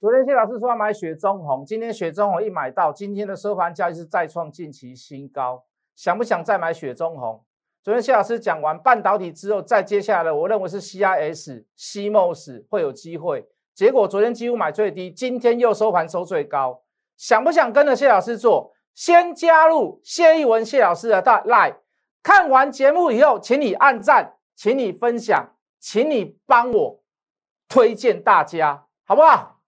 [0.00, 5.62] 昨天谢老师说要买雪中红，今天雪中红一买到，今天的收盘价是再创近期新高，
[5.94, 7.44] 想不想再买雪中红？
[7.82, 13.46] 昨天谢老师讲完半导体之后，再接下来我认为是 CIS、CMOS 会有机会。
[13.74, 16.82] 结果昨天几乎买最低，今天又收盘收最高，
[17.18, 18.72] 想不想跟着谢老师做？
[18.94, 21.76] 先加入谢一文谢老师的大 line，
[22.22, 27.02] 看完节目以后，请你按赞，请你分享，请你帮我
[27.68, 29.59] 推荐大家，好不好？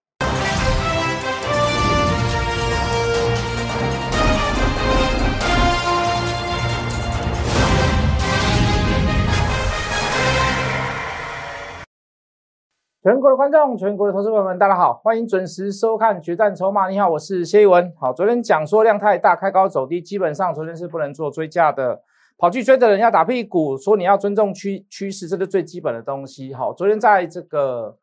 [13.03, 16.87] 全国的观众，全国的投资朋友们，大家好，欢迎准时收看《决战筹码》。
[16.89, 17.91] 你好，我是谢一文。
[17.99, 22.01] 好，昨天讲说量太大，开高走低，基本上昨天是不能做追价的。
[22.37, 26.53] 跑去追的人要打屁股，说你要尊重趋趋势，这是最基本的东西。
[26.53, 27.97] 好，昨天在这个，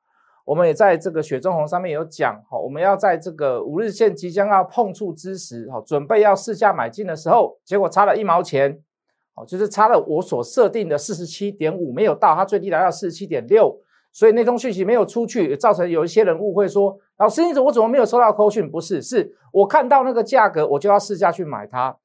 [0.44, 8.78] 我们也在这个雪中红上面有讲，好，我们要在这个五日线即将要碰触之时，好，准备要试价买进的时候，结果差了一毛钱，
[9.34, 13.80] 好，就是差了我所设定的四十七点五没有到，它最低来到四十七点六。
[14.12, 18.68] 所以那通讯息没有出去，造成有一些人误会说，老师你怎我怎么没有收到扣讯？
[18.68, 21.96] 不是，是我看到那个价格，我就要试价去买它。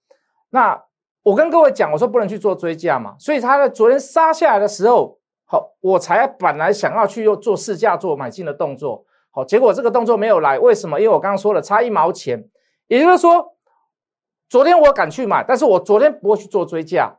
[0.52, 0.84] 那
[1.24, 3.16] 我跟各位讲，我说不能去做追价嘛。
[3.18, 11.00] 所以它的昨天杀下来的时候，好，我才本来想要去又做试价做买进的动作，好，结果这个动作没有来，为什么？
[11.00, 12.48] 因为我刚刚说了差一毛钱，
[12.88, 13.56] 也就是说，
[14.48, 17.18] 昨天我敢去买，但是我昨天不会去做追价。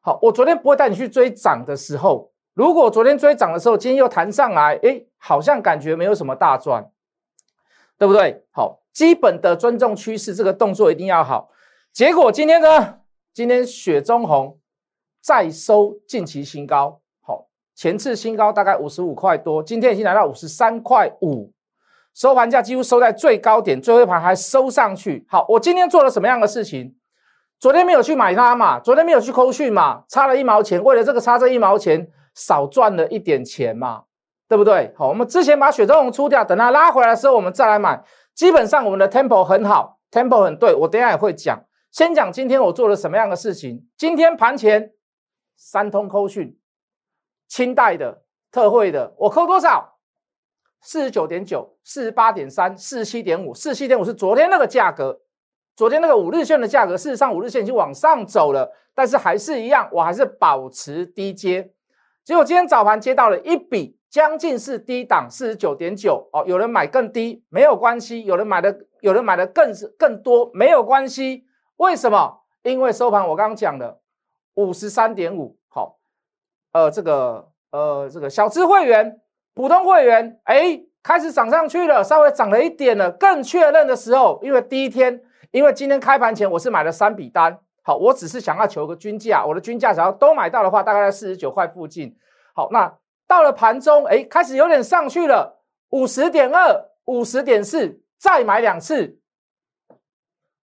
[0.00, 2.32] 好，我昨天不会带你去追涨的时候。
[2.56, 6.90] 如果昨天追涨的时候，今天又弹上来，哎，好像感觉没有什么大赚，
[7.98, 8.46] 对不对？
[8.50, 11.50] 好，基本的尊重趋势，这个动作一定要好。
[11.92, 13.00] 结果今天呢，
[13.34, 14.58] 今天雪中红
[15.20, 21.52] 再收近期新高，好，前次新高大概五十五块多，今天已经来到五十三块五，
[22.14, 25.26] 收盘价几乎收在最高点，最后一盘还收上去。
[25.28, 26.96] 好，我今天做了什么样的事情？
[27.60, 32.10] 昨天没有去买它嘛，昨天没有去扣讯嘛，差了一毛钱，为了这个差这一毛钱。
[32.36, 34.04] 少赚了一点钱嘛，
[34.46, 34.94] 对不对？
[34.96, 38.04] 好，我们之前把雪中红出掉，等它拉回来的时候，我们再来买。
[38.34, 40.74] 基本上我们的 tempo 很好，tempo 很对。
[40.74, 43.88] 我等下也会讲，先讲今天我做了什么样的事情。
[43.96, 44.92] 今天盘前
[45.56, 46.56] 三通扣讯，
[47.48, 49.94] 清代的、特惠的，我扣多少？
[50.82, 55.22] 四十九点九、四十八点三、四十七点五、四十七点五是昨天那个价格，
[55.74, 56.96] 昨天那个五日线的价格。
[56.96, 61.72] 事实上五日线已经往上走了，但是还是一样，我还是保持低阶。
[62.26, 71.44] 结果今天早盘接到了一笔，将近是低档四十九点九哦，有人买更低没有关系，有人买的有人买的更是更多没有关系，
[71.76, 72.40] 为什么？
[72.64, 74.00] 因为收盘我刚刚讲的
[74.54, 75.98] 五十三点五，好，
[76.72, 79.20] 呃，这个呃这个小资会员、
[79.54, 85.22] 普通会员，哎，开始涨上去了，稍微涨了一点了，更确认的时候，因为第一天，
[85.52, 87.60] 因为今天开盘前我是买了三笔单。
[87.86, 92.18] 好，我只是想要求个均价，我的均价只要都买到的话，大概在四十九块附近。
[92.52, 92.92] 好，那
[93.28, 99.20] 到了盘中，哎，开始有点上去了，五十点二、五十点四，再买两次，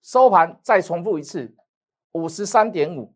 [0.02, 1.56] 收盘再重复一次，
[2.12, 3.16] 五十三点五。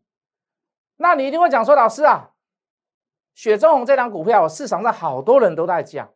[0.96, 2.30] 那你一定会讲说，老师啊，
[3.34, 6.08] 雪中红这张股票，市场上好多人都在讲，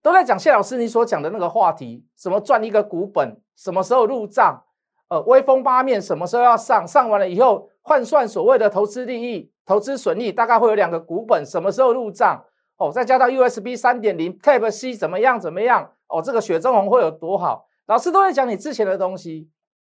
[0.00, 4.64] 都在讲谢老师你所讲的那个话题，什么赚一个股本，什么时候入账？
[5.08, 6.86] 呃，威风八面什么时候要上？
[6.86, 12.44] 上完了以后换算所谓的投资利益、投资损益，大概会有两个股本，什么时候入账？
[12.76, 15.40] 哦，再加到 USB 三点零 Type C 怎么样？
[15.40, 15.92] 怎么样？
[16.08, 17.66] 哦，这个雪中红会有多好？
[17.86, 19.50] 老师都在讲你之前的东西，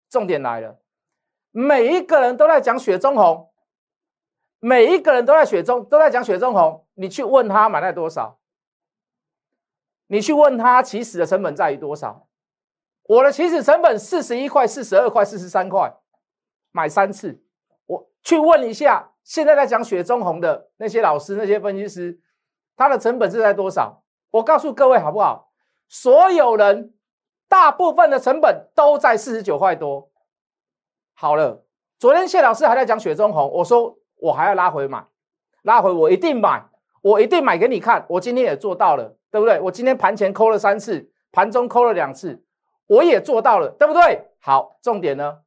[0.09, 0.80] 重点来了，
[1.52, 3.50] 每一个人都在讲雪中红，
[4.59, 8.38] 每一个人都在雪中都在讲雪中红，你去问他买在多少？
[10.08, 12.25] 你去问他起始的成本在于多少？
[13.08, 15.94] 我的起始成本四十一块、四十二块、四十三块，
[16.72, 17.42] 买三次。
[17.86, 22.20] 我去问一下，现在在讲雪中红的那些老师、那些分析师，
[22.76, 24.04] 他的成本是在多少？
[24.32, 25.52] 我告诉各位好不好？
[25.88, 26.96] 所有人
[27.48, 30.10] 大部分的成本都在四十九块多。
[31.13, 31.63] 好了，
[32.00, 35.06] 昨天谢老师还在讲雪中红，我说我还要拉回买，
[35.62, 36.68] 拉回我一定买，
[37.04, 38.04] 我一定买给你看。
[38.10, 39.60] 我今天也做到了，对不对？
[39.60, 42.44] 我今天盘前抠了三次，盘中抠了两次。
[42.88, 44.28] 我也做到了，对不对？
[44.40, 45.40] 好，重点呢？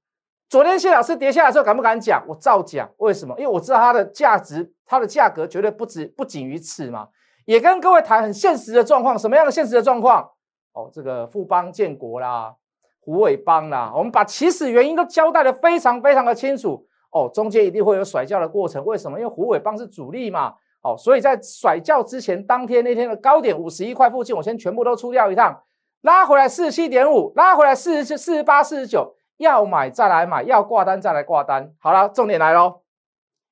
[0.49, 2.25] 昨天谢老师跌下来的时候，敢不敢讲？
[2.26, 2.90] 我照讲。
[2.96, 3.35] 为什么？
[3.38, 7.08] 因为我知道它的价值，它的价格绝对不止不仅于此嘛。
[7.44, 10.31] 也跟各位谈很现实的状况，什么样的现实的状况？
[10.73, 12.55] 哦，这个富邦建国啦，
[13.00, 16.87] 虎尾帮啦，我们把起始原因都交代的非常非常的清楚。
[17.11, 18.85] 哦，中间一定会有甩轿的过程。
[18.85, 19.19] 为什么？
[19.19, 20.55] 因为虎尾帮是主力嘛。
[20.82, 25.62] 哦，所以在甩轿之前，当天那天的高点五十一块附近，我先全部都出掉一趟。
[26.00, 31.72] 拉回来四十七点五，拉回来四十七四十八、四十九，要买再来买，要挂单再来挂单。
[31.78, 32.82] 好了，重点来喽。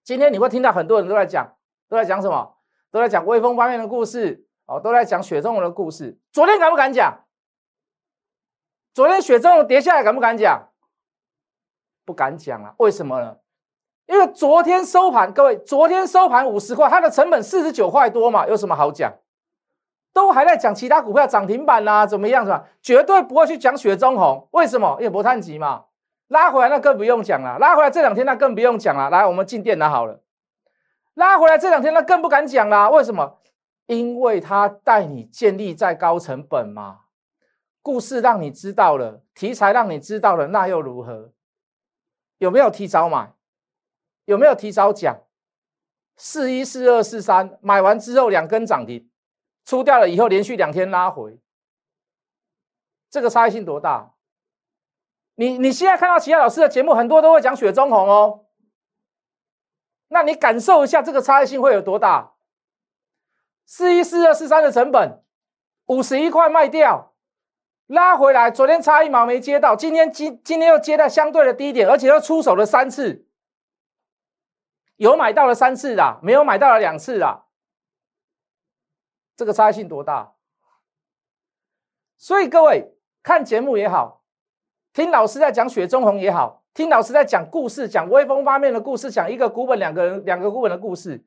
[0.05, 1.57] 今天你会听到很多人都在讲，
[1.89, 2.57] 都在讲什么？
[2.93, 6.19] 都在讲微风方面的故事哦，都在讲雪中红的故事。
[6.33, 7.25] 昨天敢不敢讲？
[8.95, 10.71] 昨天雪中红跌下来敢不敢讲？
[12.05, 12.75] 不敢讲啊！
[12.79, 13.39] 为什么呢？
[14.07, 19.13] 因为昨天收盘，各位，昨天收盘五十块，它的成本四十九块多嘛，有什么好讲？
[20.17, 22.67] 都还在讲其他股票涨停板啦，怎么样是吧？
[22.81, 24.97] 绝对不会去讲雪中红，为什么？
[24.99, 25.85] 因为博碳级嘛，
[26.29, 29.11] 拉回来那更不用讲了，拉回来这两天那更不用讲了。
[29.11, 30.23] 来，我们进电脑好了，
[31.13, 33.37] 拉回来这两天那更不敢讲啦，为什么？
[33.85, 37.01] 因为它带你建立在高成本嘛，
[37.83, 41.31] 故事让你知道了，题材让你知道了，那又如何？
[42.39, 43.35] 有没有提早买？
[44.25, 45.19] 有没有提早讲？
[46.17, 49.07] 四一四二四三买完之后两根涨停，
[49.67, 51.39] 出掉了以后连续两天拉回，
[53.11, 54.15] 这个差异性多大？
[55.35, 58.47] 你你现在看到其他老师的节目，很多都会讲雪中红哦，
[60.09, 62.35] 那你感受一下这个差异性会有多大？
[63.67, 65.25] 四一四二四三的成本
[65.87, 67.15] 五十一块卖掉，
[67.87, 73.27] 拉回来，昨天差一毛没接到，今天今今天又接到相对的低点，而且又出手了三次。
[74.95, 77.46] 有买到了三次啦，没有买到了两次啦，
[79.37, 80.33] 这个差异性多大？
[82.17, 84.25] 所以各位看节目也好，
[84.93, 91.25] 听老师在讲雪中红也好，听老师在讲故事，讲威风方面的故事，讲一个股本两个人两个股本的故事，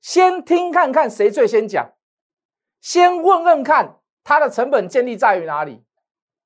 [0.00, 1.92] 先听看看谁最先讲，
[2.80, 5.84] 先问问看它的成本建立在于哪里，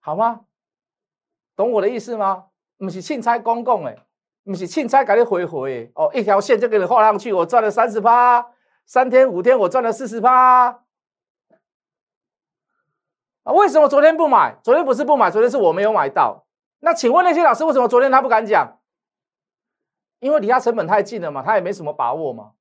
[0.00, 0.46] 好吗？
[1.54, 2.46] 懂我的意思吗？
[2.78, 3.98] 不是钦差公共诶。
[4.44, 8.44] 不是钦差给你回回哦，一条线就给你画上去，我赚了三十趴，
[8.84, 10.82] 三天五天我赚了四十趴
[13.44, 13.52] 啊！
[13.52, 14.56] 为什么昨天不买？
[14.62, 16.44] 昨天不是不买，昨天是我没有买到。
[16.80, 18.78] 那请问那些老师为什么昨天他不敢讲？
[20.20, 22.52] 因为离他成本太近了嘛，他也没什么把握嘛。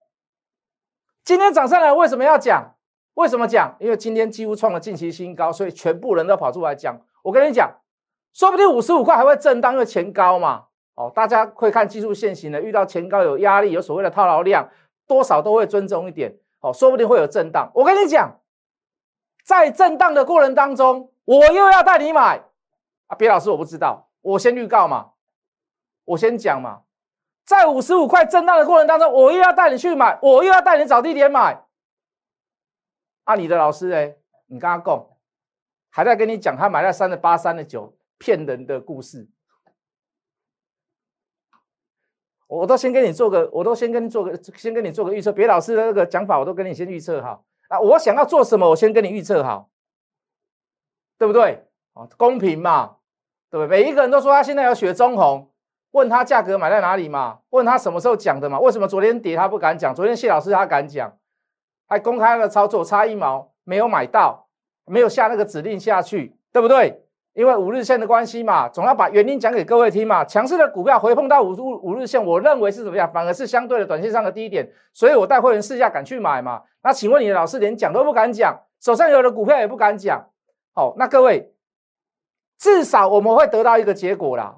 [1.24, 2.76] 今天涨上来为什么要讲？
[3.14, 3.76] 为什么讲？
[3.80, 7.00] 因为今天几乎创了近期新高，所以全部人都跑出来讲。
[7.24, 7.70] 我跟你讲，
[8.34, 10.66] 说不定五十五块还会震荡，因为前高嘛。
[10.96, 14.70] 哦，大家会看技术线型的，遇到前高有压力，有所谓的套牢量，
[15.08, 16.36] 多少都会尊重一点。
[16.60, 17.72] 哦，说不定会有震荡。
[17.76, 18.40] 我跟你讲，
[19.52, 22.42] 在震荡的过程当中，我又要带你买
[23.08, 23.16] 啊！
[23.18, 25.12] 别老师，我不知道，我先预告嘛，
[26.06, 26.84] 我先讲嘛，
[27.44, 31.66] 在五十五块震荡的过程当中，我又要带你去买，我又要带你找地点买。
[33.26, 34.16] 啊，你的老师哎，
[34.48, 35.08] 你跟他讲，
[35.90, 39.28] 还在跟你讲他买了三十八、三十九骗人的故事。
[42.48, 45.34] 我都先跟你做个，我都先跟你做个，先跟你做个预测。
[45.34, 47.80] 别老师的那个讲法，我都跟你先预测好啊。
[47.80, 49.70] 我想要做什么，我先跟你预测好，
[51.18, 51.66] 对不对？
[51.94, 52.98] 啊，公平嘛，
[53.50, 53.68] 对不对？
[53.68, 55.52] 每一个人都说他现在要学中红，
[55.92, 57.40] 问他价格买在哪里嘛？
[57.50, 58.60] 问他什么时候讲的嘛？
[58.60, 59.94] 为什么昨天跌他不敢讲？
[59.94, 61.18] 昨天谢老师他敢讲，
[61.88, 64.48] 还公开了操作，差一毛没有买到，
[64.86, 67.06] 没有下那个指令下去，对不对？
[67.34, 70.26] 因为五日线的关系嘛，总要把原因讲给各位听嘛。
[70.26, 73.10] 强势的股票回碰到五五五日线，我认为是怎么样？
[73.12, 76.64] 反而是相对的短线上的低点，所以我带会员试下敢去买嘛。
[76.84, 80.28] 那请问你的老师连讲都不敢讲，手上有的股票也不敢讲。
[80.74, 81.54] 好，那各位
[82.58, 84.58] 至少我们会得到一个结果啦。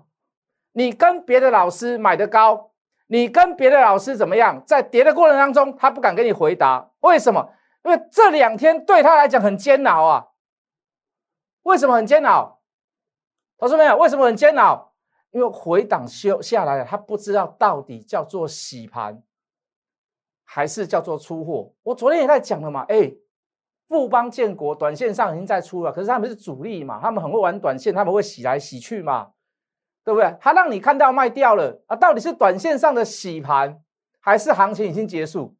[0.72, 2.72] 你跟别的老师买的高，
[3.06, 4.64] 你跟别的老师怎么样？
[4.66, 7.54] 在跌的过程当中，他不敢给你回答，为什么？
[7.84, 10.28] 因为这两天对他来讲很煎熬啊。
[11.64, 12.62] 为什么很煎熬？
[13.58, 14.92] 同志们，为什么很煎熬？
[15.32, 19.24] 因为回档修下来了，他不知道到底叫做洗盘，
[20.44, 21.74] 还是叫做出货。
[21.82, 23.12] 我昨天也在讲了嘛，哎，
[23.88, 29.32] 富邦建国短线上已经在出了，可是他们是主力嘛，他们很会玩短线，他们会洗来洗去嘛，
[30.04, 30.36] 对不对？
[30.40, 33.82] 他让你看到卖掉了啊，到底是短线上的洗盘，
[34.20, 35.56] 还是行情已经结束？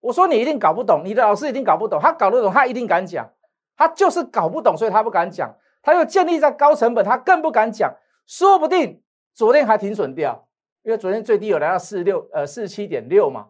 [0.00, 3.28] 我说你一定搞不懂，你的老师一定搞不懂，他搞得懂，他一定敢讲，
[3.76, 5.52] 他就是搞不懂，所以他不敢讲。
[5.88, 7.90] 他又建立在高成本，他更不敢讲，
[8.26, 9.02] 说不定
[9.34, 10.46] 昨天还停损掉，
[10.82, 13.46] 因为昨天最低有来到四十六，呃，四十七点六嘛，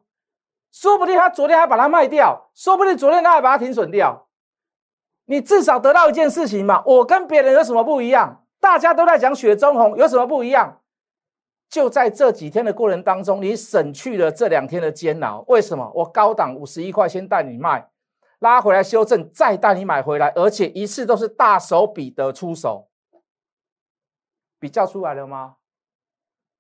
[0.71, 4.28] 说不定他昨天还把它卖掉，说不定昨天他还把它停损掉。
[5.25, 8.45] 你至少得到一件事情嘛，我跟别人有什么不一样？
[8.61, 10.80] 大家都在讲雪中红，有什么不一样？
[11.68, 15.45] 就在这几天的过程当中，你省去了这两天的煎熬。
[15.49, 15.90] 为什么？
[15.95, 17.90] 我高档五十一块先带你卖。
[18.38, 22.88] 拉回来修正，再带你买回来，而且一次都是大手笔的出手，
[24.59, 25.57] 比较出来了吗？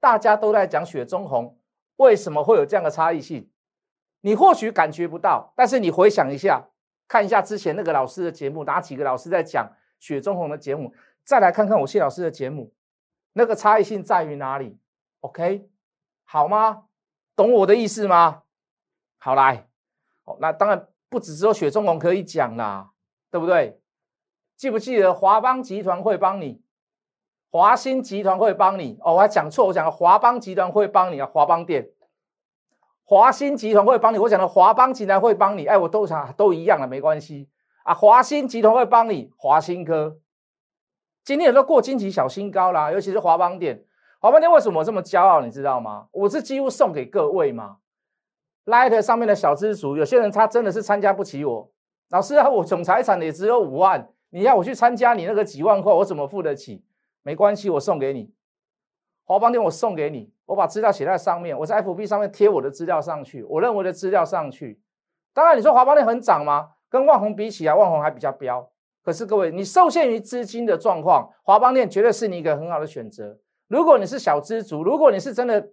[0.00, 1.58] 大家都在讲雪中红，
[1.96, 3.50] 为什么会有这样的差异性？
[4.20, 6.68] 你或许感觉不到，但是你回想一下，
[7.06, 10.92] 看一下之前那个老师的节目，哪几个老师在讲雪中红的节目，
[11.24, 12.72] 再来看看我谢老师的节目，
[13.32, 14.78] 那个差异性在于哪里
[15.20, 15.68] ？OK，
[16.24, 16.86] 好吗？
[17.36, 18.42] 懂我的意思吗？
[19.18, 19.68] 好来，
[20.24, 22.90] 好，那当然不只只有雪中红可以讲啦，
[23.30, 23.80] 对不对？
[24.56, 26.62] 记不记得华邦集团会帮你？
[27.50, 28.98] 华兴集团会帮你？
[29.02, 31.90] 哦，我还讲错，我讲华邦集团会帮你啊，华邦店。
[33.04, 37.48] 华兴集团会帮你，我讲的华邦集团会帮你，哎，我都想都一样了，没关系
[37.84, 37.94] 啊。
[37.94, 40.18] 华兴集团会帮你，华兴科
[41.24, 43.82] 今天也都过惊奇小新高啦，尤其是华邦店。
[44.20, 45.40] 华邦店为什么这么骄傲？
[45.40, 46.08] 你知道吗？
[46.10, 47.78] 我是几乎送给各位嘛。
[48.68, 51.70] Light 上面的小资族，有些人他真的是参加不起我。
[52.10, 56.84] 老师啊，我总财产也只有五万，你要我去参加你那个几万块，我怎么付得起？
[57.22, 58.30] 没关系，我送给你。
[59.24, 64.78] 华邦店我送给你，我把资料写在上面，我在 FB 上面贴我的资料上去，我认为的资料上去。
[65.32, 66.68] 当然，你说华邦店很涨吗？
[66.90, 68.70] 跟万宏比起来，万宏还比较标。
[69.02, 73.38] 可是各位，你受限于资金的状况，华邦店绝对是你一个很好的选择。
[73.68, 75.68] 如果你是小资族，如果你是真的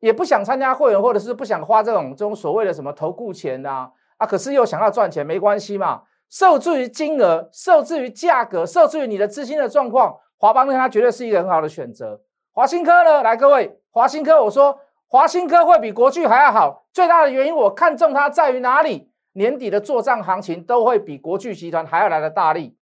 [0.00, 6.02] 也不想参加会员，或者是不想花这种这种所谓的什么投顾钱啊啊，可是又想要赚钱，没关系嘛。
[6.28, 12.20] 受制于金额，受制于价格，受制于你的资金的状况，华邦店它绝对是一个很好的选择。
[12.52, 13.22] 华新科呢？
[13.22, 14.78] 来，各位，华新科，我说
[15.08, 16.86] 华新科会比国巨还要好。
[16.92, 19.10] 最大的原因，我看中它在于哪里？
[19.32, 22.76] 年底的做账行情都会比国巨集团还要来的大力，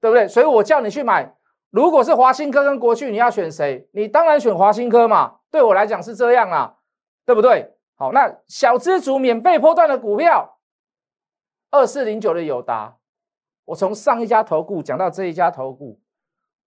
[0.00, 0.26] 对不对？
[0.26, 1.34] 所以我叫你去买。
[1.70, 3.88] 如果是华新科跟国巨，你要选谁？
[3.92, 5.36] 你当然选华新科嘛。
[5.50, 6.76] 对我来讲是这样啊，
[7.24, 7.74] 对不对？
[7.96, 10.58] 好，那小资族免费波段的股票，
[11.70, 12.96] 二四零九的友达，
[13.66, 16.00] 我从上一家投顾讲到这一家投顾。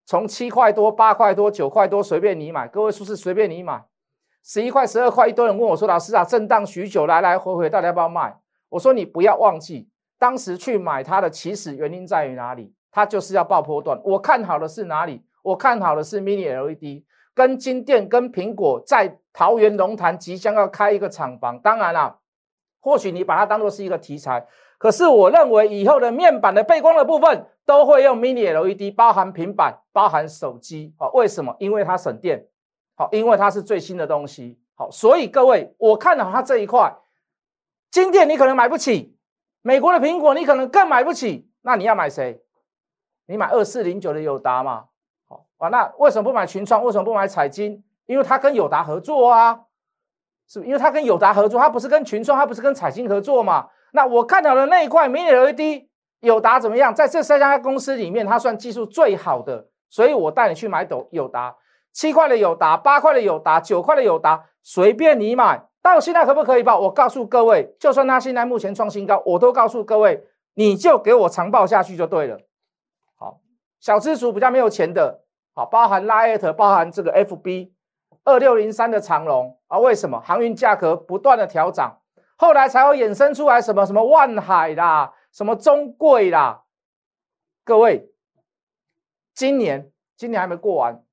[0.06, 2.68] 从七块多、八块多、九块多，随便你买。
[2.68, 3.86] 各位数是随便你买。
[4.44, 12.74] 十一块、十二块，一堆人问我说：“老师啊，震荡许久，来来回回，到底要不要卖？”我说：“你不要忘记，当时去买它的起始原因在于哪里？
[12.94, 14.00] 它就是要爆破段。
[14.06, 15.26] 我看好的是哪里？
[15.42, 21.60] 我看好的是 Mini LED，跟金店、跟苹果在桃园龙潭即将要开一个厂房。
[21.60, 22.20] 当然了，
[22.80, 24.48] 或许你把它当做是一个题材。”
[24.78, 30.94] 可是我认为以后的面板的背光的部分都会用 Mini LED，包含平板、包含手机。
[31.00, 31.56] 好，为什么？
[31.60, 32.46] 因为它省电。
[32.96, 34.60] 好，因为它是最新的东西。
[34.76, 36.94] 好，所以各位，我看好它这一块。
[37.92, 39.16] 今天你可能买不起，
[39.62, 41.50] 美国的苹果你可能更买不起。
[41.62, 42.42] 那你要买谁？
[43.26, 44.86] 你买二四零九的友达嘛。
[45.28, 46.84] 好啊，那为什么不买群创？
[46.84, 47.84] 为什么不买彩金？
[48.06, 49.62] 因为它跟友达合作啊，
[50.48, 53.70] 是因为它跟友达合作，它不是跟群创，它不是跟彩金合作嘛。
[53.94, 55.88] 那我看到的那一块 Mini LED
[56.20, 56.94] 友达怎么样？
[56.94, 61.56] 在这三家公司里面，它算技术最好的，所以我带你去买斗友达，
[61.94, 65.64] 七块的友达，八块的友达，九块的友达，随便你买。
[65.82, 66.80] 到现在可不可以报？
[66.80, 72.38] 我告诉各位，就算它现在目前创新高，我都告诉各位，你就给我长报下去就对了。
[73.84, 77.72] 小资族比较没有钱的，好，包含 Lite，包含这个 FB
[78.24, 82.00] 二六零三的长龙啊，为什么航运价格不断的调涨？
[82.38, 86.64] 后来才会衍生出来什么什么万海啦，什么中贵啦。
[87.66, 88.10] 各位，
[89.36, 91.04] 今年今年还没过完，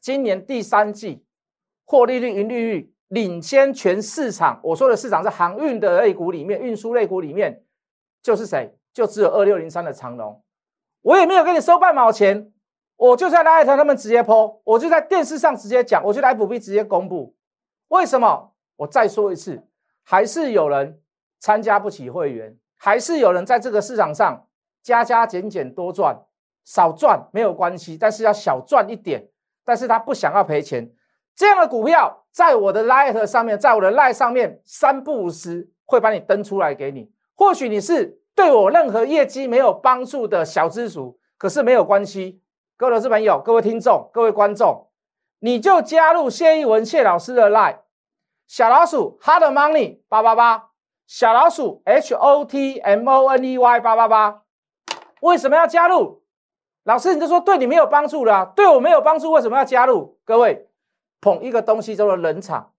[0.00, 1.24] 今年第三季
[1.84, 4.58] 获利率、盈利率领先全市场。
[4.64, 7.62] 我说的市场是航运的类股里面，运输类股里面
[8.20, 8.76] 就是谁？
[8.92, 10.42] 就只有二六零三的长龙。
[11.02, 12.52] 我也没有给你收半毛钱，
[12.96, 17.34] 我就在拉一条他们直接抛，我就在电视上直接讲，我就来 FB 直接公布。
[17.88, 18.52] 为什么？
[18.76, 19.66] 我再说一次。
[20.02, 21.00] 还是有人
[21.38, 24.46] 参加不起会员，还是有人在这个市场上
[24.82, 26.18] 加加减减多赚
[26.64, 29.28] 少赚没有关系，但是要小赚一点，
[29.64, 30.90] 但是他不想要赔钱。
[31.36, 37.12] 这样的股票在我的 Light 上面，在我的 Light 上面三不五时会把你登出来给你。
[37.34, 42.40] 或许你是对我任何业绩没有帮助的小资族，可是没有关系。
[42.78, 44.88] 各位投资朋友、各位听众、各位观众，
[45.40, 47.80] 你就加入谢一文谢老师的 line。
[48.46, 50.70] 小老鼠 hot money 八八八，
[51.06, 54.40] 小老鼠 h o t m o n e y 八八八，
[55.20, 56.22] 为什么要加入？
[56.84, 60.18] 老师，你就说对你没有帮助了，对我没有帮助，为什么要加入？
[60.24, 60.70] 各位
[61.20, 62.72] 捧一个东西叫做人场，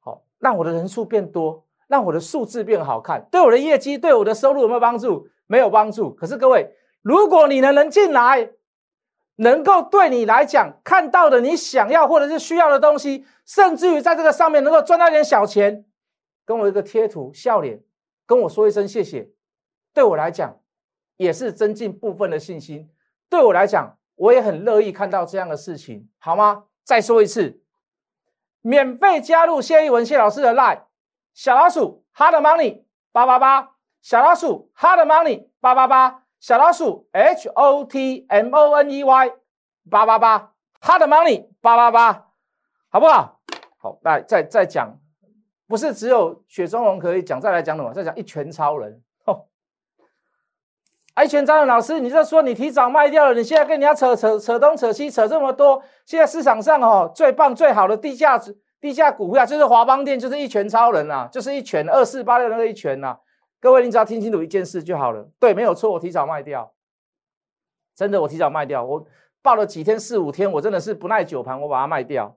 [0.00, 5.28] 好，让我的人数变多，让我的数字变好看，对我的业绩、对我的收入有没有帮助？
[5.46, 6.12] 没有帮助。
[6.14, 8.50] 可是各位，如果你能能进来。
[9.38, 15.84] 能够对你来讲看到的你想要或者是需要的东西，甚至于在这个上面能够赚到一点小钱，
[16.44, 17.82] 跟我一个贴图笑脸，
[18.26, 19.30] 跟我说一声谢谢，
[19.92, 20.60] 对我来讲
[21.16, 22.88] 也是增进部分的信心。
[23.28, 26.66] 对我来讲，我也很乐意看到这样的事情，好吗？
[26.84, 27.60] 再说一次，
[28.60, 30.82] 免费加入谢一文谢老师的 Line
[31.34, 36.22] 小老鼠 Hard Money 八八八，小老鼠 Hard Money 八八八。
[36.40, 39.30] 小老鼠 H O T M O N E Y
[39.90, 42.26] 八八八，Hard Money 八八八，
[42.90, 43.40] 好不好？
[43.78, 44.98] 好，来再再讲，
[45.66, 47.94] 不是只有雪中龙可以讲，再来讲什么？
[47.94, 49.46] 再讲一拳超人哦。
[51.22, 63.18] 一拳超人老师，你这说你提早卖掉了，你现在跟人家扯扯扯东扯西扯这么多，现在市场上哦最棒最好的低价值低价股票就是华邦电，就是一拳超人呐，就是一拳二四八六那个一拳呐。
[63.58, 65.26] 各位，你只要听清楚一件事就好了。
[65.38, 66.70] 对，没有错，我提早卖掉，
[67.94, 68.84] 真的，我提早卖掉。
[68.84, 69.06] 我
[69.40, 72.36] 报了几天，四五天，我真的是不耐久盘，我把它卖掉。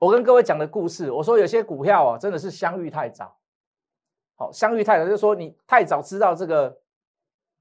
[0.00, 3.38] 我跟各位讲的故事，我说有些股票啊，真的是相遇太早。
[4.34, 6.76] 好，相遇太早，就是说你太早知道这个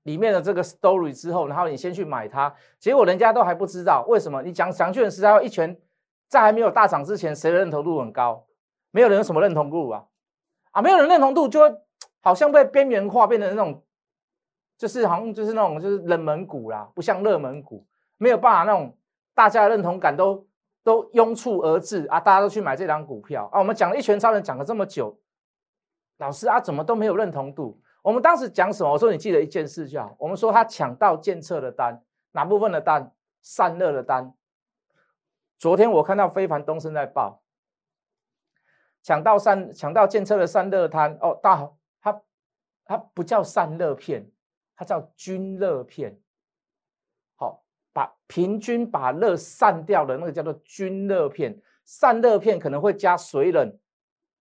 [0.01, 4.41] 里面的这个 story 之后，然后你先去买它，结果人家都还不知道为什么。
[4.41, 5.79] 你讲讲句很实在，一拳
[6.29, 8.45] 在还没有大涨之前，谁的认同度很高？
[8.91, 10.05] 没有人有什么认同度啊。
[10.71, 11.75] 啊，没有人认同度，就会
[12.21, 13.83] 好像被边缘化，变成那种，
[14.77, 18.95] 就是好像就是那种就是冷门股啦，不像热门股，没有办法那种
[19.33, 20.47] 大家的认同感都
[20.83, 23.57] 都拥簇而至啊，大家都去买这张股票啊。
[23.57, 25.19] 我们讲了一拳超人讲了这么久，
[26.19, 27.81] 老师啊，怎么都没有认同度？
[28.03, 28.91] 我们当时讲什么？
[28.91, 30.15] 我说你记得一件事就好。
[30.19, 32.01] 我们说他抢到建测的单，
[32.33, 33.11] 哪部分的单？
[33.41, 34.33] 散热的单。
[35.59, 37.43] 昨天我看到非凡东升在报。
[39.03, 42.21] 抢到散抢到建车的散热摊哦，大好，它
[42.85, 44.29] 它不叫散热片，
[44.75, 46.19] 它叫均热片。
[47.35, 47.63] 好，
[47.93, 51.61] 把平均把热散掉的那个叫做均热片。
[51.83, 53.77] 散热片可能会加水冷，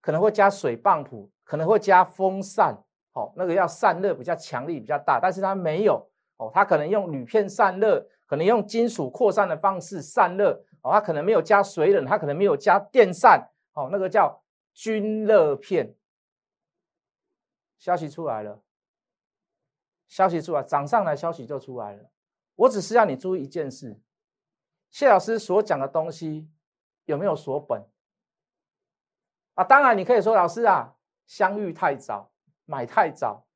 [0.00, 2.76] 可能会加水泵浦，可能会加风扇。
[3.12, 13.50] 好，那个要散热比较强力比较大，但是它没有哦，它可能用铝片散热，可能用金属扩散的方式散热哦，它可能没有加水冷，它可能没有加电扇。
[13.72, 14.42] 哦，那个叫。
[14.74, 15.96] 均热片
[17.78, 18.62] 消息出来了，
[20.06, 22.08] 消息出来涨上来，消息就出来了。
[22.54, 24.00] 我只是让你注意一件事：
[24.88, 26.48] 谢老师所讲的东西
[27.06, 27.88] 有没有锁本
[29.54, 29.64] 啊？
[29.64, 30.94] 当然，你可以说老师啊，
[31.26, 32.30] 相遇太早，
[32.64, 33.48] 买太早，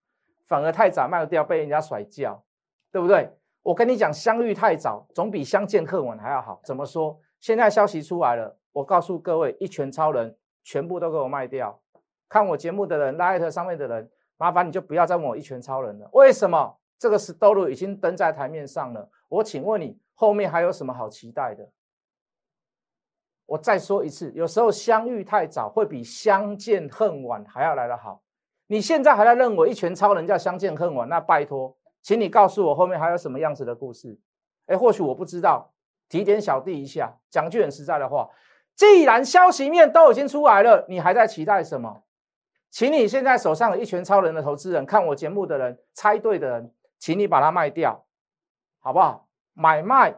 [0.48, 2.44] 反而太早卖不掉，被人家甩掉，
[2.90, 3.38] 对不对？
[3.62, 6.60] 我跟你讲，相遇太早总比相见恨晚还要好。
[6.64, 7.18] 怎么说？
[7.40, 10.36] 现在消息出来了，我告诉各位，一拳超人。
[10.64, 11.76] 全部都给我卖掉！
[12.28, 16.08] 看我节目的人，拉艾特上面的人，麻烦你就不要再问我一拳超人了。
[16.12, 16.78] 为什么？
[17.00, 19.10] 这个 story 已经登在台面上了。
[19.28, 21.68] 我请问你，后面还有什么好期待的？
[23.44, 28.22] 我再说一次，有时候相遇太早，会比相见恨晚还要来得好。
[28.68, 34.18] 你现在还在认为一拳超人叫相见恨晚，那拜托，请你告诉我后面还有什么样子的故事？
[34.66, 35.72] 哎，或许我不知道，
[36.08, 38.28] 提点小弟一下，讲句很实在的话。
[38.74, 42.02] 既然消息面都已经出来了，你还在期待什么？
[42.70, 48.04] 请你现在手上有一拳超人的投资人，看我节目的人，猜对的人，请你把它卖掉，
[48.80, 49.28] 好不好？
[49.52, 50.14] 买卖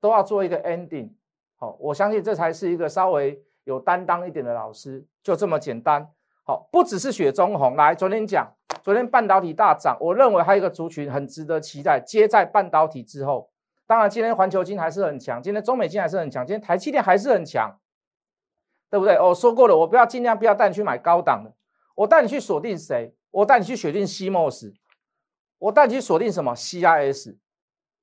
[0.00, 1.10] 都要做一个 ending。
[1.56, 6.08] 好，我相信这才是一个稍微有担当一点的老师，就这么简单。
[6.44, 7.74] 好，不只是雪中红。
[7.74, 13.50] 来，昨天讲，昨天半导体大涨，我认为还有一个族群很值得期待，接在半导体之后。
[13.86, 17.78] 当然，今天环球金还是很强，今天中美金还是很强，今天台积电还是很强，
[18.88, 19.18] 对不对？
[19.18, 21.52] 我说过了，我不要尽量不要带你去买高档的，
[21.96, 23.12] 我带你去锁定谁？
[23.32, 24.74] 我带你去锁定 CMOS，
[25.58, 27.36] 我带你去锁定什么？CIS，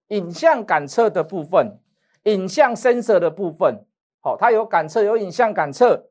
[0.10, 1.80] 影像感测的部分，
[2.24, 3.86] 影像 sensor 的部分，
[4.20, 6.10] 好，它有感测，有影像感测，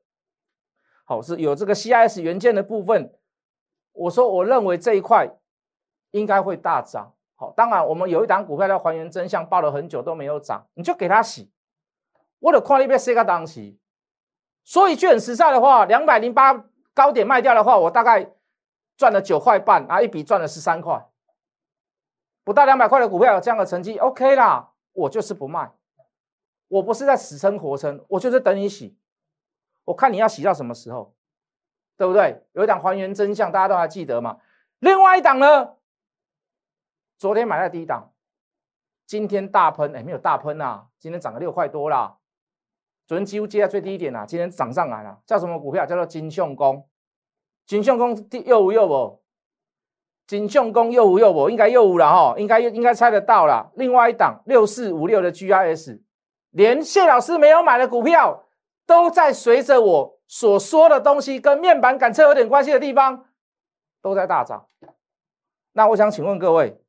[1.04, 3.12] 好，是有这个 CIS 元件的部分。
[3.96, 5.28] 我说，我认为这一块
[6.10, 7.12] 应该会大涨。
[7.34, 11.50] 好，当然我们有一档股票在还原真相，报了很久都没有涨，你就给它洗。
[12.38, 13.78] 我的矿力被 C 个当洗，
[14.64, 18.30] 说一句很实在的话，两百零八高点卖掉的话，我大概
[18.96, 21.08] 赚了九块半啊，一笔赚了十三块，
[22.44, 25.72] 不到两百块的股票有这样的成绩，OK 啦，我就是不卖，
[26.68, 28.96] 我不是在死撑活撑，我就是等你洗，
[29.84, 31.15] 我看你要洗到什么时候，
[31.96, 32.44] 对不对？
[32.52, 34.38] 有一档还原真相，大家都还记得吗？
[34.78, 35.76] 另外一档呢？
[37.18, 38.12] 昨天买在低档，
[39.06, 42.18] 今天大喷，哎，没有大喷啊，今天涨了六块多啦。
[43.06, 45.18] 昨天几乎接在最低点啦，今天涨上来了。
[45.24, 45.86] 叫什么股票？
[45.86, 46.86] 叫做金相公。
[47.64, 49.22] 金相公又无又无，
[50.26, 53.72] 金相公又无又无，应该又无了哈，应该应该猜得到了。
[53.76, 56.00] 另外一档六四五六的 GIS，
[56.50, 58.44] 连谢老师没有买的股票，
[58.84, 63.26] 都在随着我所说的东西跟面板感测有点关系的地方，
[64.00, 64.68] 都在大涨。
[65.72, 66.82] 那我想请问各位。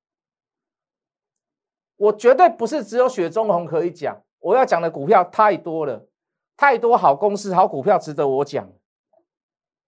[1.97, 6.08] 我绝对不是只有雪中红可以讲，我要讲的股票太多了，
[6.56, 8.71] 太多好公司、好股票值得我讲，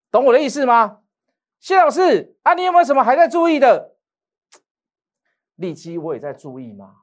[0.10, 1.02] 懂我的意思吗？
[1.60, 3.96] 谢老师啊，你有没有什么还在注意的？
[5.54, 6.96] 利基我也在注意嘛，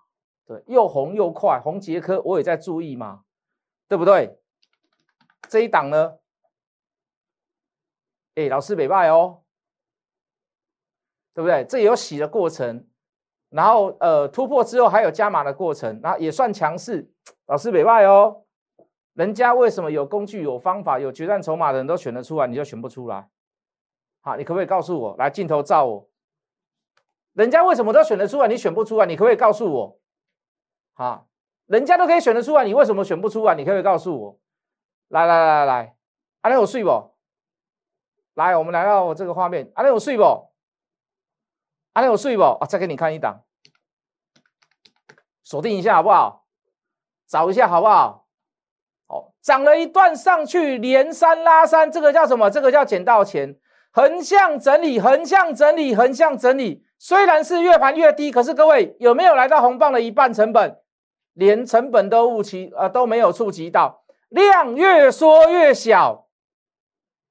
[0.45, 3.23] 对，又红又快，红杰科我也在注意嘛，
[3.87, 4.41] 对不对？
[5.49, 6.17] 这一档呢，
[8.37, 9.43] 哎，老师北拜哦，
[11.35, 11.65] 对不对？
[11.65, 12.87] 这有洗的过程，
[13.49, 17.11] 然后呃突破之后还有加码的过程，那也算强势，
[17.47, 18.45] 老师北拜哦。
[19.15, 23.31] 人家为什么有工具、有方法、有决战筹码的人都选得出来，你就选不出来？
[24.21, 25.17] 好，你可不可以告诉我？
[25.17, 26.11] 来，镜头照我。
[27.33, 29.07] 人家为什么都选得出来，你选不出来？
[29.07, 29.99] 你可不可以告诉我？
[30.93, 31.27] 好，
[31.65, 33.55] 人家都可以选得出来，你为什么选不出来？
[33.55, 34.39] 你可不可以告诉我？
[35.09, 35.97] 来来来来来，
[36.43, 37.16] 阿亮有睡不？
[38.37, 40.23] 来，我们来到我这个画面，阿亮有睡不？
[41.95, 42.43] 阿亮有睡不？
[42.43, 43.45] 啊，再给你看一档，
[45.43, 46.47] 锁定一下好不好？
[47.27, 48.27] 找一下好不好？
[49.09, 52.51] 好，涨了一段上去，连三拉三，这个叫什么？
[52.51, 53.59] 这个叫捡到钱。
[53.91, 56.85] 横向整理，横向整理，横向整理。
[56.99, 60.83] 虽然是越盘越低，可是各位有没有来到红棒的一半成本？
[61.33, 66.29] 连成本都误期，呃都没有触及到，量越缩越小。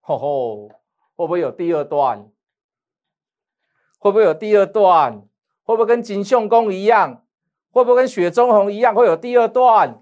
[0.02, 0.70] 吼吼，
[1.16, 2.30] 会不会有第二段？
[4.00, 5.24] 会不会有第二段？
[5.64, 7.24] 会不会跟锦绣宫一样？
[7.72, 8.94] 会不会跟雪中红一样？
[8.94, 10.02] 会有第二段？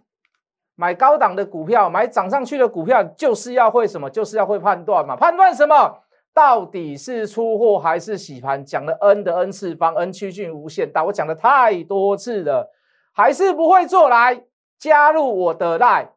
[0.76, 4.10] 买高档的股票，买涨上去的股票，就是要会什么？
[4.10, 5.15] 就是要会判断嘛。
[5.15, 5.99] 判断什么？
[6.34, 8.65] 到底是出货还是洗盘？
[8.65, 12.71] 讲了 n 的 n 次方，n 趋近无限大，我讲了太多次了，
[13.12, 14.10] 还是不会做。
[14.10, 14.43] 来
[14.80, 16.10] 加入我的 line，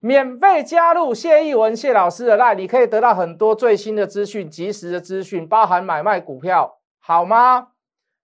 [0.00, 7.68] 免费加入谢逸文谢老师的 line，你可以得到很多最新的资讯、及时的资讯，包含买卖股票，好吗？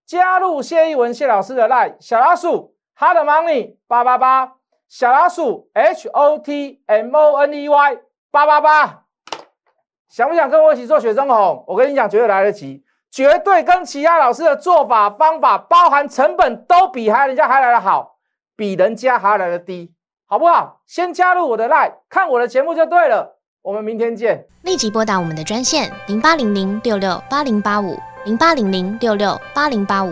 [0.05, 4.53] 加入谢逸文谢老师的 line，小老鼠 hard money 八八八。
[4.87, 7.97] 小老鼠 H O T M O N E Y
[8.29, 9.05] 八八八，
[10.07, 11.65] 想不想跟我一起做雪中红？
[11.67, 18.19] 我跟你讲，绝对来得及，绝对跟其他老师的做法方法，包含成本都比还人家还来得好，
[18.55, 19.94] 比人家还来得低，
[20.27, 20.81] 好不好？
[20.85, 23.39] 先加入我的 line，看我的节目就对了。
[23.61, 24.45] 我们明天见。
[24.63, 27.97] 立即拨打我们的专线零八零零六六八零八五。
[28.25, 30.11] 零八零零六六八零八五